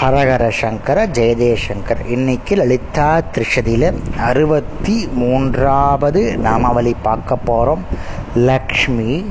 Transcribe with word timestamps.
ஹரஹர 0.00 0.44
சங்கர 0.60 1.06
ஜெயதேசங்கர் 1.06 2.00
இன்னைக்கு 2.08 2.56
லலிதா 2.56 3.20
திருஷதியில் 3.32 3.86
அறுபத்தி 4.18 5.08
மூன்றாவது 5.14 6.38
நாமாவளி 6.38 6.94
பார்க்க 7.02 7.36
போகிறோம் 7.36 7.82
லக்ஷ்மி 8.34 9.24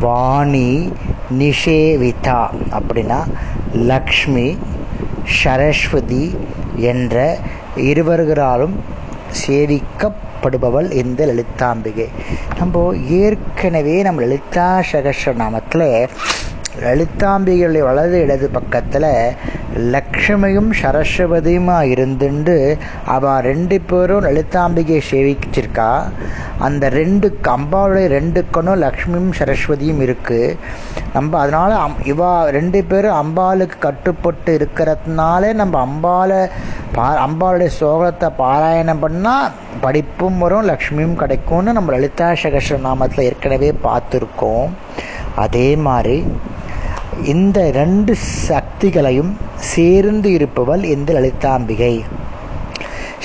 வாணி 0.00 0.92
நிஷேவிதா 1.38 2.40
அப்படின்னா 2.70 3.20
லக்ஷ்மி 3.74 4.58
சரஸ்வதி 5.42 6.38
என்ற 6.76 7.38
இருவர்களாலும் 7.76 8.74
சேவிக்கப்படுபவள் 9.46 10.90
இந்த 10.92 11.26
லலிதாம்பிகை. 11.26 12.08
நம்ம 12.58 12.94
ஏற்கனவே 13.08 14.02
நம்ம 14.02 14.20
லலிதா 14.20 14.82
சகஸ்ர 14.92 15.34
நாமத்தில் 15.34 15.88
லலிதாம்பிகையுடைய 16.84 17.78
வலது 17.78 18.20
இடது 18.20 18.48
பக்கத்தில் 18.48 19.04
லக்ஷ்மியும் 19.74 20.70
சரஸ்வதியுமா 20.82 21.76
இருந்துண்டு 21.92 22.78
அவள் 23.04 23.40
ரெண்டு 23.40 23.80
பேரும் 23.80 24.24
லலிதாம்பிகையை 24.26 25.00
சேவிச்சிருக்கா. 25.10 25.90
அந்த 26.58 26.88
ரெண்டு 26.88 27.38
அம்பாளுடைய 27.56 28.06
ரெண்டு 28.06 28.44
கண்ணும் 28.50 28.82
லக்ஷ்மியும் 28.82 29.36
சரஸ்வதியும் 29.38 30.02
இருக்குது 30.06 30.56
நம்ம 31.12 31.38
அதனால் 31.38 31.74
அம் 31.84 31.98
இவா 32.04 32.30
ரெண்டு 32.58 32.84
பேரும் 32.84 33.18
அம்பாளுக்கு 33.22 33.78
கட்டுப்பட்டு 33.78 34.52
இருக்கிறதுனால 34.58 35.52
நம்ம 35.52 35.86
அம்பாலை 35.86 36.40
பா 36.92 37.06
அம்பாளுடைய 37.26 37.70
சோகத்தை 37.80 38.30
பாராயணம் 38.38 39.02
பண்ணால் 39.04 39.52
படிப்பும் 39.80 40.38
வரும் 40.38 40.68
லக்ஷ்மியும் 40.72 41.20
கிடைக்கும்னு 41.22 41.72
நம்ம 41.72 41.92
லலிதா 41.92 42.28
சகஸ்ர 42.42 42.78
நாமத்தில் 42.88 43.26
ஏற்கனவே 43.28 43.72
பார்த்துருக்கோம். 43.88 44.68
அதே 45.34 45.76
மாதிரி 45.76 46.24
இந்த 47.24 47.70
ரெண்டு 47.70 48.16
சக்திகளையும் 48.48 49.36
சேர்ந்து 49.56 50.32
இருப்பவள் 50.32 50.84
இந்த 50.84 51.12
லலிதாம்பிகை. 51.12 52.02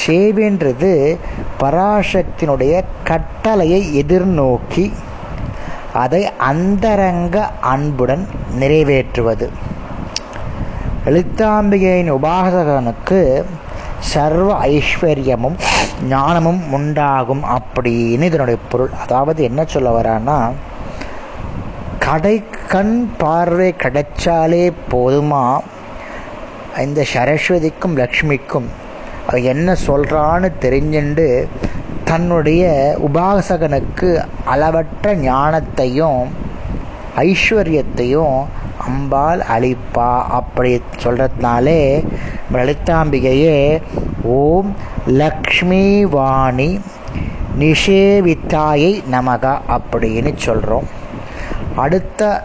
சேவின்றது 0.05 1.17
பராசக்தியினுடைய 1.59 2.83
கட்டளையை 3.03 4.05
எதிர்நோக்கி 4.05 4.91
அதை 5.93 6.29
அந்தரங்க 6.37 7.51
அன்புடன் 7.61 8.27
நிறைவேற்றுவது. 8.59 9.49
லலிதாம்பிகையின் 11.05 12.11
உபாசகனுக்கு 12.11 13.43
சர்வ 13.99 14.65
ஐஸ்வர்யமும் 14.65 15.57
ஞானமும் 16.07 16.71
உண்டாகும் 16.71 17.41
அப்படின்னு 17.43 18.21
இதனுடைய 18.21 18.59
பொருள். 18.69 18.89
அதாவது 19.01 19.43
என்ன 19.43 19.63
சொல்ல 19.63 20.01
வரான்னா 20.01 20.51
கடை 21.99 22.43
கண் 22.73 23.09
பார்வை 23.17 23.73
கிடைச்சாலே 23.77 24.71
போதுமா? 24.91 25.59
இந்த 26.77 27.05
சரஸ்வதிக்கும் 27.13 27.95
லக்ஷ்மிக்கும் 27.95 28.67
அவ 29.27 29.39
என்ன 29.39 29.75
சொல்கிறான்னு 29.87 30.49
தெரிஞ்சுண்டு 30.61 31.47
தன்னுடைய 32.03 32.63
உபாசகனுக்கு 33.07 34.09
அளவற்ற 34.45 35.15
ஞானத்தையும் 35.15 36.21
ஐஸ்வர்யத்தையும் 37.17 38.45
அம்பாள் 38.87 39.43
அளிப்பா. 39.57 40.09
அப்படி 40.29 40.81
சொல்கிறதுனாலே 41.03 41.81
லலிதாம்பிகையே 42.53 43.81
ஓம் 44.23 44.75
லக்ஷ்மி 45.07 46.05
வாணி 46.05 46.79
நிஷேவித்தாயை 47.59 48.93
நமகா 49.11 49.53
அப்படின்னு 49.67 50.33
சொல்கிறோம் 50.35 50.89
அடுத்த 51.75 52.43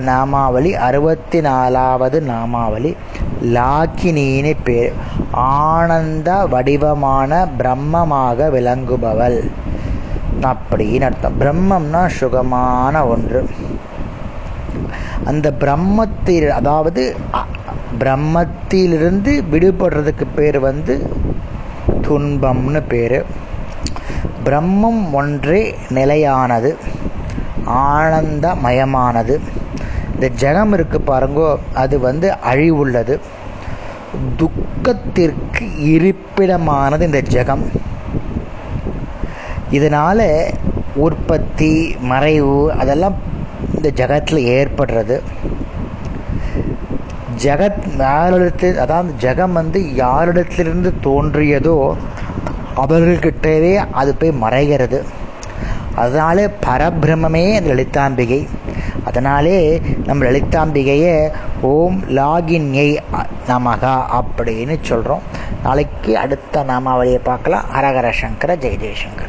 நாமாவளி 0.00 0.74
அறுபத்தி 0.74 1.40
நாலாவது 1.40 2.22
நாமாவளி 2.22 2.96
லாக்கினியினி 3.42 4.56
பேர். 4.64 4.92
ஆனந்த 5.30 6.46
வடிவமான 6.46 7.48
பிரம்மமாக 7.58 8.50
விளங்குபவள். 8.50 9.50
அப்படின்னு 10.40 11.00
அர்த்தம். 11.00 11.40
பிரம்மம்னா 11.40 12.06
சுகமான 12.06 13.06
ஒன்று. 13.06 13.50
அந்த 15.24 15.54
பிரம்மத்தில் 15.60 16.48
அதாவது 16.48 17.16
பிரம்மத்திலிருந்து 17.98 19.44
விடுபடுறதுக்கு 19.52 20.26
பேர் 20.34 20.60
வந்து 20.60 21.12
துன்பம்னு 22.02 22.82
பேர். 22.88 23.24
பிரம்மம் 24.44 25.12
ஒன்றே 25.12 25.78
நிலையானது 25.88 26.76
ஆனந்தமயமானது. 27.66 29.40
இந்த 30.22 30.52
ஜெகம் 30.52 30.72
இருக்கு 30.72 31.02
பாருங்கோ 31.06 31.58
அது 31.74 31.98
வந்து 31.98 32.36
அழிவுள்ளது. 32.52 33.18
துக்கத்திற்கு 34.36 35.64
இருப்பிடமானது 35.78 37.00
இந்த 37.00 37.22
ஜெகம். 37.22 37.64
இதனால் 39.70 40.52
உற்பத்தி 40.94 41.96
மறைவு 42.00 42.72
அதெல்லாம் 42.72 43.14
இந்த 43.74 43.90
ஜகத்தில் 43.90 44.44
ஏற்படுறது. 44.58 45.20
ஜகத் 47.42 47.96
யாரிடத்தில் 47.98 48.78
அதாவது 48.78 49.14
ஜெகம் 49.20 49.52
வந்து 49.52 49.80
யாரிடத்திலிருந்து 49.80 50.92
தோன்றியதோ 51.02 51.94
அவர்கள்கிட்டவே 52.76 53.84
அது 53.92 54.14
போய் 54.14 54.40
மறைகிறது. 54.42 55.02
அதனாலே 55.94 56.46
பரபிரமே 56.46 57.60
லலிதாம்பிகை. 57.60 58.46
அதனாலே 59.04 59.80
நம்ம 60.06 60.24
லலிதாம்பிகையை 60.24 61.32
ஓம் 61.60 62.02
லாகின்யை 62.08 62.98
நமகா 63.48 63.94
அப்படின்னு 64.20 64.78
சொல்கிறோம் 64.80 65.22
நாளைக்கு 65.62 66.18
அடுத்த 66.18 66.64
நாமாவளியை 66.64 67.20
பார்க்கலாம். 67.22 67.64
ஹரஹர 67.74 68.10
சங்கர 68.10 68.56
ஜெய 68.56 68.76
ஜெயசங்கர். 68.84 69.20